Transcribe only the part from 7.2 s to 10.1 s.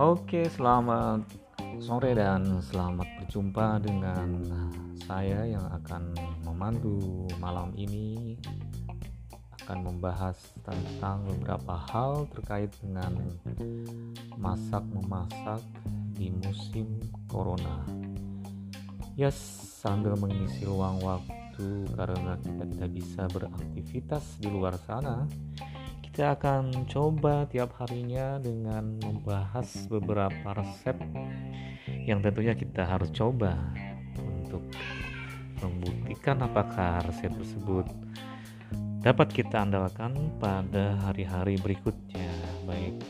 malam ini akan